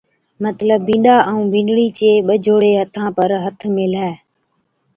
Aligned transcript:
مطلب 0.43 0.79
بِينڏا 0.87 1.15
ائُون 1.29 1.45
بِينڏڙِي 1.53 1.87
چي 1.97 2.09
ٻجھوڙي 2.27 2.71
ھٿان 2.81 3.07
پر 3.17 3.29
ھٿ 3.43 3.59
ميلھِي 3.75 4.09